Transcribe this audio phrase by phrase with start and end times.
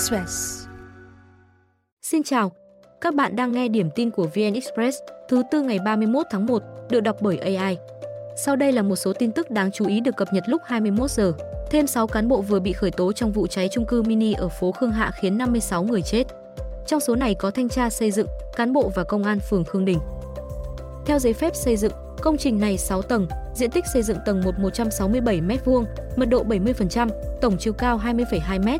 [0.00, 0.66] Express.
[2.02, 2.52] Xin chào,
[3.00, 6.62] các bạn đang nghe điểm tin của VN Express thứ tư ngày 31 tháng 1
[6.90, 7.76] được đọc bởi AI.
[8.36, 11.10] Sau đây là một số tin tức đáng chú ý được cập nhật lúc 21
[11.10, 11.32] giờ.
[11.70, 14.48] Thêm 6 cán bộ vừa bị khởi tố trong vụ cháy chung cư mini ở
[14.48, 16.24] phố Khương Hạ khiến 56 người chết.
[16.86, 18.26] Trong số này có thanh tra xây dựng,
[18.56, 19.98] cán bộ và công an phường Khương Đình.
[21.06, 21.92] Theo giấy phép xây dựng,
[22.22, 25.84] công trình này 6 tầng, diện tích xây dựng tầng 1 167 m2,
[26.16, 27.08] mật độ 70%,
[27.40, 28.78] tổng chiều cao 20,2 m.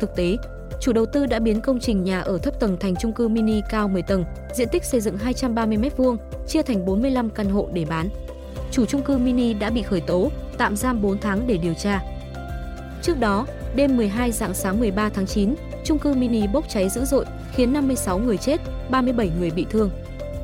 [0.00, 0.36] Thực tế,
[0.80, 3.60] chủ đầu tư đã biến công trình nhà ở thấp tầng thành chung cư mini
[3.70, 4.24] cao 10 tầng,
[4.54, 8.08] diện tích xây dựng 230 m2, chia thành 45 căn hộ để bán.
[8.70, 12.00] Chủ chung cư mini đã bị khởi tố, tạm giam 4 tháng để điều tra.
[13.02, 17.04] Trước đó, đêm 12 dạng sáng 13 tháng 9, chung cư mini bốc cháy dữ
[17.04, 18.60] dội, khiến 56 người chết,
[18.90, 19.90] 37 người bị thương.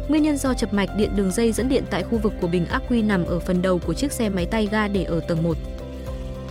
[0.09, 2.67] Nguyên nhân do chập mạch điện đường dây dẫn điện tại khu vực của bình
[2.67, 5.43] ắc quy nằm ở phần đầu của chiếc xe máy tay ga để ở tầng
[5.43, 5.57] 1.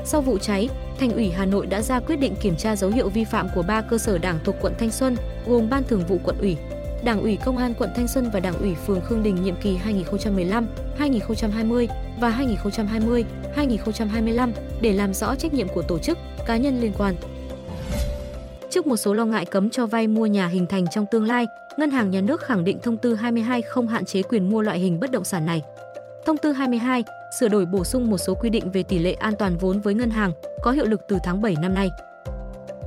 [0.05, 0.69] Sau vụ cháy,
[0.99, 3.63] Thành ủy Hà Nội đã ra quyết định kiểm tra dấu hiệu vi phạm của
[3.63, 5.16] ba cơ sở đảng thuộc quận Thanh Xuân,
[5.47, 6.58] gồm Ban Thường vụ quận ủy,
[7.03, 9.75] Đảng ủy Công an quận Thanh Xuân và Đảng ủy phường Khương Đình nhiệm kỳ
[9.75, 11.88] 2015, 2020
[12.19, 17.16] và 2020, 2025 để làm rõ trách nhiệm của tổ chức, cá nhân liên quan.
[18.69, 21.45] Trước một số lo ngại cấm cho vay mua nhà hình thành trong tương lai,
[21.77, 24.80] Ngân hàng Nhà nước khẳng định thông tư 22 không hạn chế quyền mua loại
[24.80, 25.61] hình bất động sản này.
[26.25, 27.03] Thông tư 22
[27.39, 29.93] sửa đổi bổ sung một số quy định về tỷ lệ an toàn vốn với
[29.93, 31.89] ngân hàng, có hiệu lực từ tháng 7 năm nay.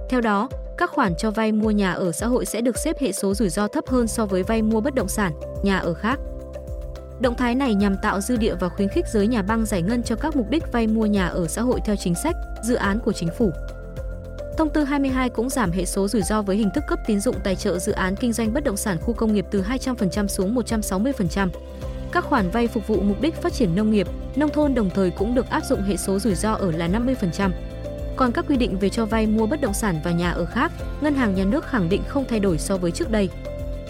[0.08, 3.12] Theo đó, các khoản cho vay mua nhà ở xã hội sẽ được xếp hệ
[3.12, 6.18] số rủi ro thấp hơn so với vay mua bất động sản, nhà ở khác.
[7.20, 10.02] Động thái này nhằm tạo dư địa và khuyến khích giới nhà băng giải ngân
[10.02, 12.98] cho các mục đích vay mua nhà ở xã hội theo chính sách, dự án
[13.04, 13.50] của chính phủ.
[14.58, 17.36] Thông tư 22 cũng giảm hệ số rủi ro với hình thức cấp tín dụng
[17.44, 20.54] tài trợ dự án kinh doanh bất động sản khu công nghiệp từ 200% xuống
[20.54, 21.48] 160%.
[22.12, 25.10] Các khoản vay phục vụ mục đích phát triển nông nghiệp, nông thôn đồng thời
[25.10, 27.50] cũng được áp dụng hệ số rủi ro ở là 50%.
[28.16, 30.72] Còn các quy định về cho vay mua bất động sản và nhà ở khác,
[31.00, 33.28] Ngân hàng Nhà nước khẳng định không thay đổi so với trước đây.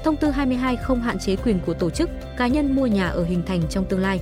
[0.05, 3.25] Thông tư 22 không hạn chế quyền của tổ chức, cá nhân mua nhà ở
[3.25, 4.21] hình thành trong tương lai.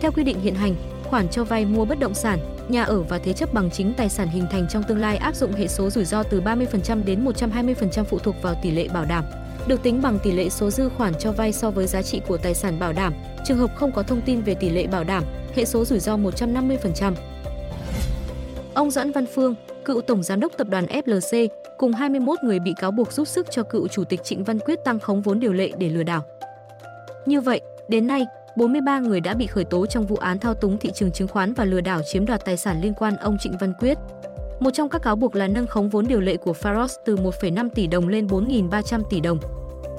[0.00, 0.74] Theo quy định hiện hành,
[1.04, 2.38] khoản cho vay mua bất động sản,
[2.68, 5.34] nhà ở và thế chấp bằng chính tài sản hình thành trong tương lai áp
[5.34, 9.04] dụng hệ số rủi ro từ 30% đến 120% phụ thuộc vào tỷ lệ bảo
[9.04, 9.24] đảm.
[9.66, 12.36] Được tính bằng tỷ lệ số dư khoản cho vay so với giá trị của
[12.36, 13.14] tài sản bảo đảm.
[13.44, 15.24] Trường hợp không có thông tin về tỷ lệ bảo đảm,
[15.54, 17.12] hệ số rủi ro 150%.
[18.74, 22.74] Ông Doãn Văn Phương, cựu tổng giám đốc tập đoàn FLC, cùng 21 người bị
[22.80, 25.52] cáo buộc giúp sức cho cựu chủ tịch Trịnh Văn Quyết tăng khống vốn điều
[25.52, 26.22] lệ để lừa đảo.
[27.26, 28.24] Như vậy, đến nay,
[28.56, 31.54] 43 người đã bị khởi tố trong vụ án thao túng thị trường chứng khoán
[31.54, 33.98] và lừa đảo chiếm đoạt tài sản liên quan ông Trịnh Văn Quyết.
[34.62, 37.68] Một trong các cáo buộc là nâng khống vốn điều lệ của Faros từ 1,5
[37.74, 39.38] tỷ đồng lên 4.300 tỷ đồng.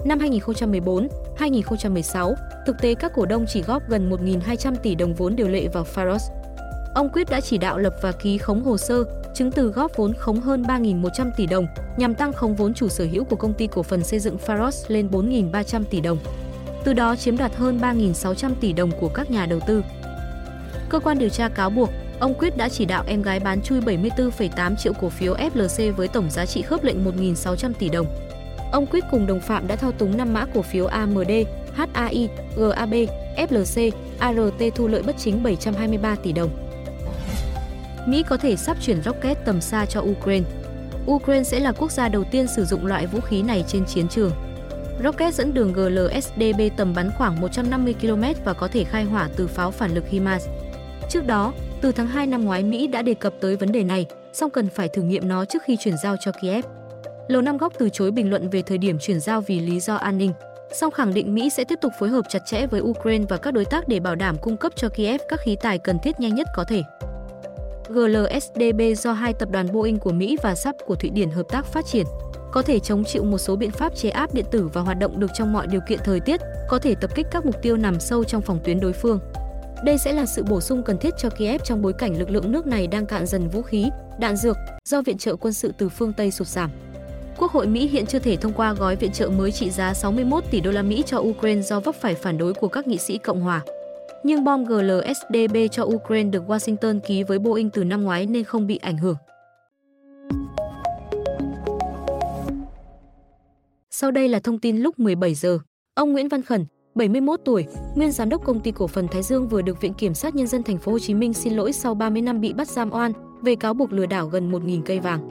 [0.06, 1.08] Năm 2014,
[1.38, 2.36] 2016,
[2.66, 5.86] thực tế các cổ đông chỉ góp gần 1.200 tỷ đồng vốn điều lệ vào
[5.96, 6.20] Faros.
[6.96, 9.04] Ông Quyết đã chỉ đạo lập và ký khống hồ sơ,
[9.34, 13.06] chứng từ góp vốn khống hơn 3.100 tỷ đồng nhằm tăng khống vốn chủ sở
[13.12, 16.18] hữu của công ty cổ phần xây dựng Faros lên 4.300 tỷ đồng.
[16.84, 19.84] Từ đó chiếm đoạt hơn 3.600 tỷ đồng của các nhà đầu tư.
[20.90, 23.82] Cơ quan điều tra cáo buộc, ông Quyết đã chỉ đạo em gái bán chui
[23.82, 28.08] 74,8 triệu cổ phiếu FLC với tổng giá trị khớp lệnh 1.600 tỷ đồng.
[28.72, 31.32] Ông Quyết cùng đồng phạm đã thao túng 5 mã cổ phiếu AMD,
[31.74, 32.94] HAI, GAB,
[33.38, 36.50] FLC, ART thu lợi bất chính 723 tỷ đồng.
[38.06, 40.46] Mỹ có thể sắp chuyển rocket tầm xa cho Ukraine.
[41.08, 44.08] Ukraine sẽ là quốc gia đầu tiên sử dụng loại vũ khí này trên chiến
[44.08, 44.32] trường.
[45.04, 49.48] Rocket dẫn đường GLSDB tầm bắn khoảng 150 km và có thể khai hỏa từ
[49.48, 50.48] pháo phản lực HIMARS.
[51.10, 51.54] Trước đó,
[51.84, 54.70] từ tháng 2 năm ngoái Mỹ đã đề cập tới vấn đề này, song cần
[54.70, 56.66] phải thử nghiệm nó trước khi chuyển giao cho Kiev.
[57.28, 59.96] Lầu Năm Góc từ chối bình luận về thời điểm chuyển giao vì lý do
[59.96, 60.34] an ninh,
[60.74, 63.54] song khẳng định Mỹ sẽ tiếp tục phối hợp chặt chẽ với Ukraine và các
[63.54, 66.36] đối tác để bảo đảm cung cấp cho Kiev các khí tài cần thiết nhanh
[66.36, 66.84] nhất có thể.
[67.90, 71.66] GLSDB do hai tập đoàn Boeing của Mỹ và SAP của Thụy Điển hợp tác
[71.66, 72.06] phát triển,
[72.52, 75.20] có thể chống chịu một số biện pháp chế áp điện tử và hoạt động
[75.20, 78.00] được trong mọi điều kiện thời tiết, có thể tập kích các mục tiêu nằm
[78.00, 79.20] sâu trong phòng tuyến đối phương.
[79.84, 82.52] Đây sẽ là sự bổ sung cần thiết cho Kiev trong bối cảnh lực lượng
[82.52, 83.90] nước này đang cạn dần vũ khí,
[84.20, 86.70] đạn dược do viện trợ quân sự từ phương Tây sụt giảm.
[87.38, 90.44] Quốc hội Mỹ hiện chưa thể thông qua gói viện trợ mới trị giá 61
[90.52, 93.18] tỷ đô la Mỹ cho Ukraine do vấp phải phản đối của các nghị sĩ
[93.18, 93.62] Cộng hòa.
[94.24, 98.68] Nhưng bom GLSDB cho Ukraine được Washington ký với Boeing từ năm ngoái nên không
[98.68, 99.16] bị ảnh hưởng.
[103.92, 105.60] Sau đây là thông tin lúc 17 giờ.
[105.94, 109.48] Ông Nguyễn Văn Khẩn, 71 tuổi, nguyên giám đốc công ty cổ phần Thái Dương
[109.48, 111.96] vừa được Viện kiểm sát nhân dân thành phố Hồ Chí Minh xin lỗi sau
[111.96, 113.12] 30 năm bị bắt giam oan
[113.42, 115.30] về cáo buộc lừa đảo gần 1.000 cây vàng.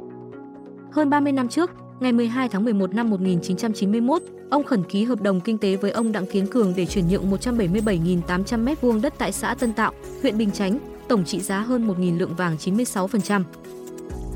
[0.92, 1.70] Hơn 30 năm trước,
[2.00, 6.12] ngày 12 tháng 11 năm 1991, ông khẩn ký hợp đồng kinh tế với ông
[6.12, 9.92] Đặng Kiến Cường để chuyển nhượng 177.800 m2 đất tại xã Tân Tạo,
[10.22, 10.78] huyện Bình Chánh,
[11.08, 13.42] tổng trị giá hơn 1.000 lượng vàng 96%.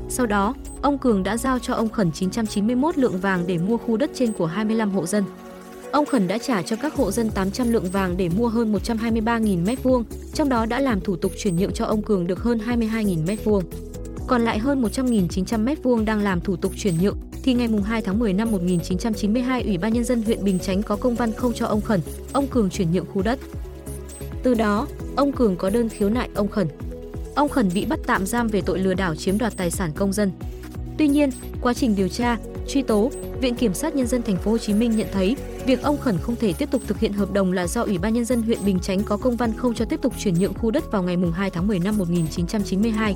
[0.09, 3.97] Sau đó, ông Cường đã giao cho ông Khẩn 991 lượng vàng để mua khu
[3.97, 5.23] đất trên của 25 hộ dân.
[5.91, 9.65] Ông Khẩn đã trả cho các hộ dân 800 lượng vàng để mua hơn 123.000
[9.65, 10.03] m2,
[10.33, 13.61] trong đó đã làm thủ tục chuyển nhượng cho ông Cường được hơn 22.000 m2.
[14.27, 18.19] Còn lại hơn 100.900 m2 đang làm thủ tục chuyển nhượng thì ngày 2 tháng
[18.19, 21.65] 10 năm 1992 Ủy ban nhân dân huyện Bình Chánh có công văn không cho
[21.65, 22.01] ông Khẩn,
[22.33, 23.39] ông Cường chuyển nhượng khu đất.
[24.43, 26.67] Từ đó, ông Cường có đơn khiếu nại ông Khẩn.
[27.35, 30.13] Ông Khẩn bị bắt tạm giam về tội lừa đảo chiếm đoạt tài sản công
[30.13, 30.31] dân.
[30.97, 31.29] Tuy nhiên,
[31.61, 33.11] quá trình điều tra, truy tố,
[33.41, 35.35] Viện Kiểm sát nhân dân thành phố Hồ Chí Minh nhận thấy
[35.65, 38.13] việc ông Khẩn không thể tiếp tục thực hiện hợp đồng là do Ủy ban
[38.13, 40.71] nhân dân huyện Bình Chánh có công văn không cho tiếp tục chuyển nhượng khu
[40.71, 43.15] đất vào ngày 2 tháng 10 năm 1992.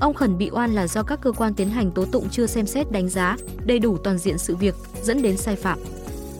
[0.00, 2.66] Ông Khẩn bị oan là do các cơ quan tiến hành tố tụng chưa xem
[2.66, 5.78] xét đánh giá đầy đủ toàn diện sự việc dẫn đến sai phạm.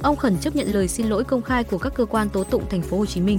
[0.03, 2.63] Ông Khẩn chấp nhận lời xin lỗi công khai của các cơ quan tố tụng
[2.71, 3.39] thành phố Hồ Chí Minh.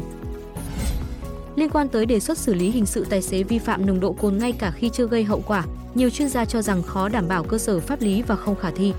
[1.56, 4.14] Liên quan tới đề xuất xử lý hình sự tài xế vi phạm nồng độ
[4.14, 5.66] cồn ngay cả khi chưa gây hậu quả,
[5.96, 8.72] nhiều chuyên gia cho rằng khó đảm bảo cơ sở pháp lý và không khả
[8.72, 8.94] thi.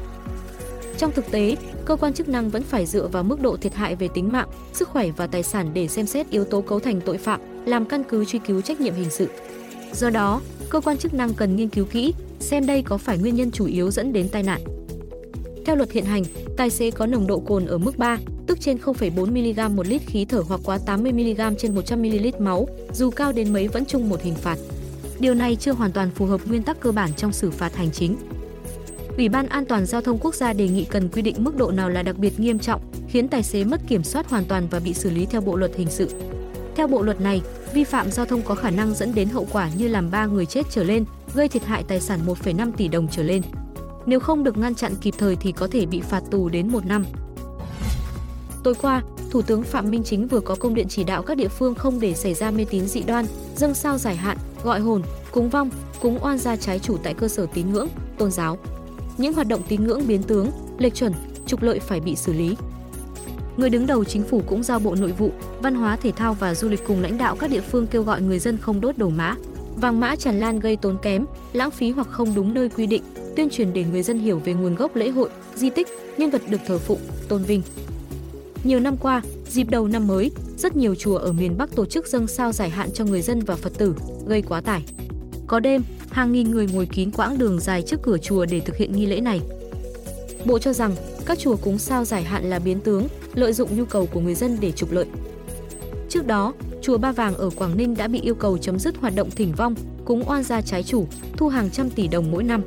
[0.99, 3.97] Trong thực tế, cơ quan chức năng vẫn phải dựa vào mức độ thiệt hại
[3.97, 7.01] về tính mạng, sức khỏe và tài sản để xem xét yếu tố cấu thành
[7.01, 9.29] tội phạm, làm căn cứ truy cứu trách nhiệm hình sự.
[9.93, 10.41] Do đó,
[10.71, 13.67] cơ quan chức năng cần nghiên cứu kỹ, xem đây có phải nguyên nhân chủ
[13.67, 14.61] yếu dẫn đến tai nạn.
[15.67, 16.23] Theo luật hiện hành,
[16.57, 20.03] tài xế có nồng độ cồn ở mức 3, tức trên 0,4 mg một lít
[20.07, 23.85] khí thở hoặc quá 80 mg trên 100 ml máu, dù cao đến mấy vẫn
[23.85, 24.59] chung một hình phạt.
[25.21, 27.91] Điều này chưa hoàn toàn phù hợp nguyên tắc cơ bản trong xử phạt hành
[27.91, 28.17] chính.
[29.17, 31.71] Ủy ban An toàn giao thông quốc gia đề nghị cần quy định mức độ
[31.71, 34.81] nào là đặc biệt nghiêm trọng, khiến tài xế mất kiểm soát hoàn toàn và
[34.81, 36.09] bị xử lý theo bộ luật hình sự.
[36.77, 39.71] Theo bộ luật này, vi phạm giao thông có khả năng dẫn đến hậu quả
[39.77, 43.09] như làm 3 người chết trở lên, gây thiệt hại tài sản 1,5 tỷ đồng
[43.11, 43.43] trở lên.
[44.07, 46.87] Nếu không được ngăn chặn kịp thời thì có thể bị phạt tù đến 1
[46.87, 47.05] năm.
[48.65, 51.49] Tối qua, Thủ tướng Phạm Minh Chính vừa có công điện chỉ đạo các địa
[51.49, 53.27] phương không để xảy ra mê tín dị đoan,
[53.57, 55.71] dâng sao giải hạn, gọi hồn, cúng vong,
[56.01, 58.59] cúng oan gia trái chủ tại cơ sở tín ngưỡng, tôn giáo.
[59.19, 61.13] Những hoạt động tín ngưỡng biến tướng, lệch chuẩn,
[61.47, 62.57] trục lợi phải bị xử lý.
[63.57, 65.31] Người đứng đầu chính phủ cũng giao Bộ Nội vụ,
[65.63, 68.23] Văn hóa Thể thao và Du lịch cùng lãnh đạo các địa phương kêu gọi
[68.23, 69.35] người dân không đốt đồ mã,
[69.77, 73.03] vàng mã tràn lan gây tốn kém, lãng phí hoặc không đúng nơi quy định,
[73.37, 76.43] tuyên truyền để người dân hiểu về nguồn gốc lễ hội, di tích, nhân vật
[76.49, 77.63] được thờ phụng, tôn vinh.
[78.65, 80.31] Nhiều năm qua, dịp đầu năm mới,
[80.61, 83.41] rất nhiều chùa ở miền Bắc tổ chức dâng sao giải hạn cho người dân
[83.41, 83.95] và Phật tử,
[84.27, 84.85] gây quá tải.
[85.47, 88.77] Có đêm, hàng nghìn người ngồi kín quãng đường dài trước cửa chùa để thực
[88.77, 89.41] hiện nghi lễ này.
[90.45, 90.93] Bộ cho rằng
[91.27, 94.35] các chùa cúng sao giải hạn là biến tướng, lợi dụng nhu cầu của người
[94.35, 95.07] dân để trục lợi.
[96.09, 96.53] Trước đó,
[96.83, 99.53] chùa Ba Vàng ở Quảng Ninh đã bị yêu cầu chấm dứt hoạt động thỉnh
[99.57, 99.75] vong,
[100.05, 101.07] cúng oan gia trái chủ,
[101.37, 102.63] thu hàng trăm tỷ đồng mỗi năm.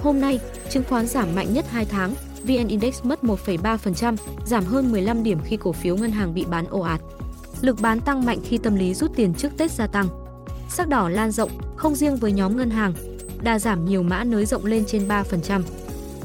[0.00, 0.40] Hôm nay,
[0.70, 4.16] chứng khoán giảm mạnh nhất 2 tháng, VN Index mất 1,3%,
[4.46, 7.00] giảm hơn 15 điểm khi cổ phiếu ngân hàng bị bán ồ ạt.
[7.60, 10.08] Lực bán tăng mạnh khi tâm lý rút tiền trước Tết gia tăng.
[10.68, 12.94] Sắc đỏ lan rộng, không riêng với nhóm ngân hàng,
[13.42, 15.62] đà giảm nhiều mã nới rộng lên trên 3%.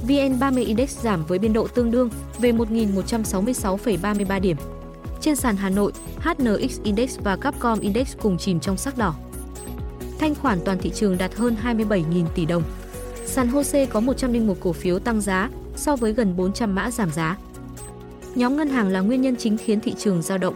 [0.08, 2.10] VN30 Index giảm với biên độ tương đương
[2.40, 4.58] về 1.166,33 điểm.
[5.22, 9.16] Trên sàn Hà Nội, HNX Index và Capcom Index cùng chìm trong sắc đỏ.
[10.20, 12.64] Thanh khoản toàn thị trường đạt hơn 27.000 tỷ đồng.
[13.26, 17.38] Sàn HOSE có 101 cổ phiếu tăng giá so với gần 400 mã giảm giá.
[18.36, 20.56] Nhóm ngân hàng là nguyên nhân chính khiến thị trường dao động.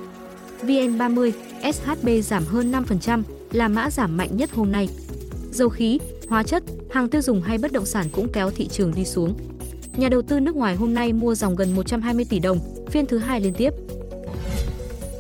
[0.64, 1.32] VN30,
[1.74, 4.90] SHB giảm hơn 5%, là mã giảm mạnh nhất hôm nay.
[5.52, 8.94] Dầu khí, hóa chất, hàng tiêu dùng hay bất động sản cũng kéo thị trường
[8.96, 9.38] đi xuống.
[9.98, 12.60] Nhà đầu tư nước ngoài hôm nay mua dòng gần 120 tỷ đồng,
[12.90, 13.74] phiên thứ hai liên tiếp.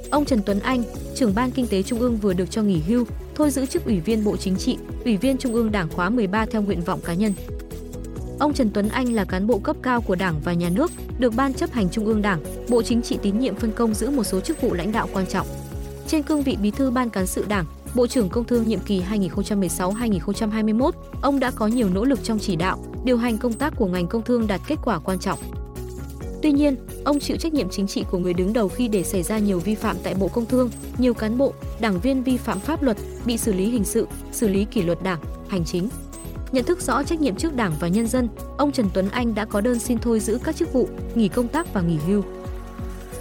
[0.09, 0.83] Ông Trần Tuấn Anh,
[1.15, 3.05] trưởng ban kinh tế Trung ương vừa được cho nghỉ hưu,
[3.35, 6.45] thôi giữ chức Ủy viên Bộ Chính trị, Ủy viên Trung ương Đảng khóa 13
[6.45, 7.33] theo nguyện vọng cá nhân.
[8.41, 11.35] Ông Trần Tuấn Anh là cán bộ cấp cao của Đảng và Nhà nước, được
[11.35, 14.23] Ban chấp hành Trung ương Đảng, Bộ Chính trị tín nhiệm phân công giữ một
[14.23, 15.47] số chức vụ lãnh đạo quan trọng.
[16.07, 19.01] Trên cương vị Bí thư Ban cán sự Đảng, Bộ trưởng Công Thương nhiệm kỳ
[19.01, 23.87] 2016-2021, ông đã có nhiều nỗ lực trong chỉ đạo, điều hành công tác của
[23.87, 25.39] ngành công thương đạt kết quả quan trọng.
[26.41, 29.23] Tuy nhiên, ông chịu trách nhiệm chính trị của người đứng đầu khi để xảy
[29.23, 32.59] ra nhiều vi phạm tại Bộ Công Thương, nhiều cán bộ, đảng viên vi phạm
[32.59, 35.89] pháp luật, bị xử lý hình sự, xử lý kỷ luật đảng, hành chính.
[36.51, 39.45] Nhận thức rõ trách nhiệm trước Đảng và nhân dân, ông Trần Tuấn Anh đã
[39.45, 42.23] có đơn xin thôi giữ các chức vụ, nghỉ công tác và nghỉ hưu.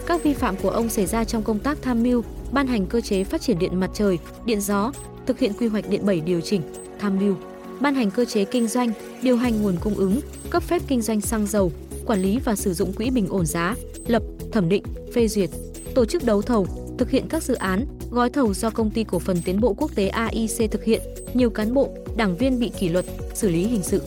[0.06, 2.22] Các vi phạm của ông xảy ra trong công tác tham mưu,
[2.52, 4.92] ban hành cơ chế phát triển điện mặt trời, điện gió,
[5.26, 6.62] thực hiện quy hoạch điện 7 điều chỉnh,
[6.99, 7.34] tham mưu,
[7.80, 10.20] ban hành cơ chế kinh doanh, điều hành nguồn cung ứng,
[10.50, 11.72] cấp phép kinh doanh xăng dầu,
[12.06, 14.22] quản lý và sử dụng quỹ bình ổn giá, lập,
[14.52, 14.82] thẩm định,
[15.14, 15.50] phê duyệt,
[15.94, 16.66] tổ chức đấu thầu,
[16.99, 19.90] thực hiện các dự án, gói thầu do công ty cổ phần tiến bộ quốc
[19.94, 21.00] tế AIC thực hiện,
[21.34, 24.02] nhiều cán bộ, đảng viên bị kỷ luật, xử lý hình sự.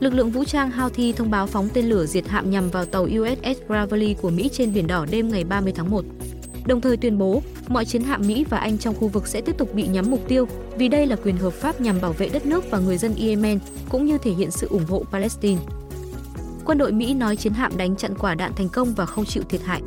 [0.00, 3.02] Lực lượng vũ trang Houthi thông báo phóng tên lửa diệt hạm nhằm vào tàu
[3.02, 6.04] USS Gravely của Mỹ trên biển đỏ đêm ngày 30 tháng 1.
[6.66, 9.58] Đồng thời tuyên bố, mọi chiến hạm Mỹ và Anh trong khu vực sẽ tiếp
[9.58, 10.46] tục bị nhắm mục tiêu
[10.78, 13.58] vì đây là quyền hợp pháp nhằm bảo vệ đất nước và người dân Yemen
[13.88, 15.60] cũng như thể hiện sự ủng hộ Palestine.
[16.64, 19.42] Quân đội Mỹ nói chiến hạm đánh chặn quả đạn thành công và không chịu
[19.48, 19.82] thiệt hại.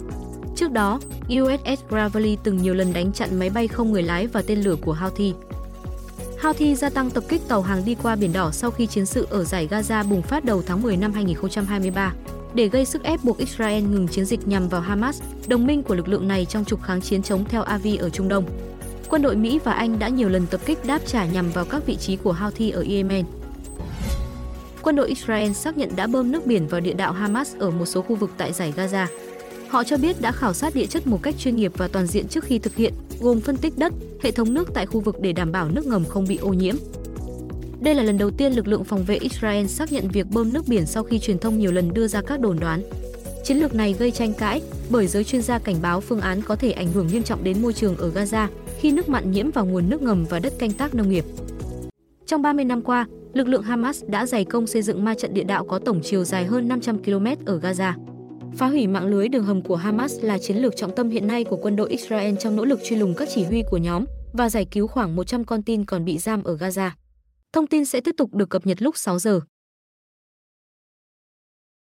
[0.55, 4.41] Trước đó, USS Gravely từng nhiều lần đánh chặn máy bay không người lái và
[4.47, 5.33] tên lửa của Houthi.
[6.41, 9.27] Houthi gia tăng tập kích tàu hàng đi qua Biển Đỏ sau khi chiến sự
[9.29, 12.13] ở giải Gaza bùng phát đầu tháng 10 năm 2023
[12.53, 15.95] để gây sức ép buộc Israel ngừng chiến dịch nhằm vào Hamas, đồng minh của
[15.95, 18.45] lực lượng này trong trục kháng chiến chống theo Avi ở Trung Đông.
[19.09, 21.85] Quân đội Mỹ và Anh đã nhiều lần tập kích đáp trả nhằm vào các
[21.85, 23.25] vị trí của Houthi ở Yemen.
[24.81, 27.85] Quân đội Israel xác nhận đã bơm nước biển vào địa đạo Hamas ở một
[27.85, 29.05] số khu vực tại giải Gaza.
[29.69, 32.27] Họ cho biết đã khảo sát địa chất một cách chuyên nghiệp và toàn diện
[32.27, 35.33] trước khi thực hiện, gồm phân tích đất, hệ thống nước tại khu vực để
[35.33, 36.75] đảm bảo nước ngầm không bị ô nhiễm.
[37.79, 40.67] Đây là lần đầu tiên lực lượng phòng vệ Israel xác nhận việc bơm nước
[40.67, 42.83] biển sau khi truyền thông nhiều lần đưa ra các đồn đoán.
[43.43, 46.55] Chiến lược này gây tranh cãi bởi giới chuyên gia cảnh báo phương án có
[46.55, 48.47] thể ảnh hưởng nghiêm trọng đến môi trường ở Gaza
[48.79, 51.25] khi nước mặn nhiễm vào nguồn nước ngầm và đất canh tác nông nghiệp.
[52.25, 55.43] Trong 30 năm qua, lực lượng Hamas đã dày công xây dựng ma trận địa
[55.43, 57.93] đạo có tổng chiều dài hơn 500 km ở Gaza.
[58.55, 61.43] Phá hủy mạng lưới đường hầm của Hamas là chiến lược trọng tâm hiện nay
[61.43, 64.49] của quân đội Israel trong nỗ lực truy lùng các chỉ huy của nhóm và
[64.49, 66.89] giải cứu khoảng 100 con tin còn bị giam ở Gaza.
[67.53, 69.39] Thông tin sẽ tiếp tục được cập nhật lúc 6 giờ.